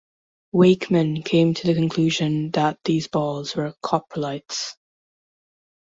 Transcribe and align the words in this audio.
Wakeman 0.51 1.21
came 1.21 1.53
to 1.53 1.67
the 1.67 1.75
conclusion 1.75 2.49
that 2.53 2.79
these 2.83 3.07
balls 3.07 3.55
were 3.55 3.71
coprolites. 3.83 4.75